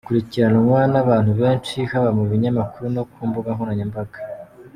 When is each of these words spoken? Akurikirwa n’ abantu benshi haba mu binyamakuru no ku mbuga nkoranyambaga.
Akurikirwa 0.05 0.79
n’ 0.91 0.95
abantu 1.03 1.31
benshi 1.41 1.77
haba 1.91 2.09
mu 2.17 2.23
binyamakuru 2.31 2.85
no 2.95 3.03
ku 3.11 3.19
mbuga 3.29 3.49
nkoranyambaga. 3.55 4.17